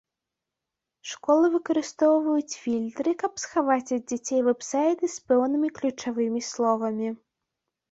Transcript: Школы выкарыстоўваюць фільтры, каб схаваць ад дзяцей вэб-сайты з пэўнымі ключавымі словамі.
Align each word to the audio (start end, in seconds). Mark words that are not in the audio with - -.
Школы 1.09 1.45
выкарыстоўваюць 1.55 2.57
фільтры, 2.63 3.13
каб 3.21 3.33
схаваць 3.43 3.93
ад 3.99 4.03
дзяцей 4.13 4.41
вэб-сайты 4.49 5.05
з 5.19 5.29
пэўнымі 5.31 5.73
ключавымі 5.79 6.45
словамі. 6.51 7.17